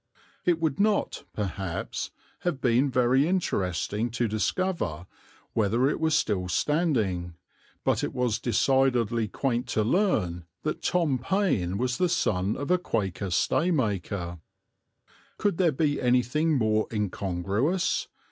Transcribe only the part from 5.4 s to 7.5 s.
whether it was still standing;